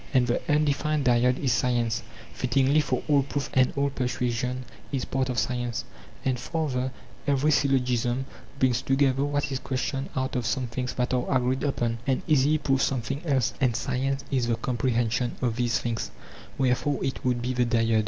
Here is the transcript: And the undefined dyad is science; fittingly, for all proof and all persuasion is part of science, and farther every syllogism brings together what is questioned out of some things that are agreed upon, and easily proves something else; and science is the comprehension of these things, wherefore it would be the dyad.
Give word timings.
And 0.15 0.25
the 0.25 0.41
undefined 0.51 1.05
dyad 1.05 1.37
is 1.37 1.51
science; 1.51 2.01
fittingly, 2.33 2.79
for 2.81 3.03
all 3.07 3.21
proof 3.21 3.51
and 3.53 3.71
all 3.75 3.91
persuasion 3.91 4.65
is 4.91 5.05
part 5.05 5.29
of 5.29 5.37
science, 5.37 5.85
and 6.25 6.39
farther 6.39 6.91
every 7.27 7.51
syllogism 7.51 8.25
brings 8.57 8.81
together 8.81 9.23
what 9.23 9.51
is 9.51 9.59
questioned 9.59 10.09
out 10.15 10.35
of 10.35 10.47
some 10.47 10.65
things 10.65 10.95
that 10.95 11.13
are 11.13 11.29
agreed 11.37 11.61
upon, 11.63 11.99
and 12.07 12.23
easily 12.25 12.57
proves 12.57 12.83
something 12.83 13.21
else; 13.27 13.53
and 13.61 13.75
science 13.75 14.25
is 14.31 14.47
the 14.47 14.55
comprehension 14.55 15.33
of 15.39 15.55
these 15.55 15.77
things, 15.77 16.09
wherefore 16.57 17.03
it 17.05 17.23
would 17.23 17.39
be 17.39 17.53
the 17.53 17.63
dyad. 17.67 17.99